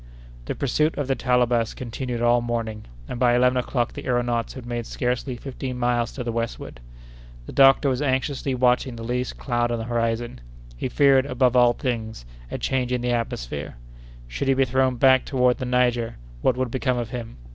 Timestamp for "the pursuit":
0.45-0.97